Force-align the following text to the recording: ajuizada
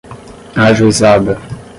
ajuizada 0.65 1.33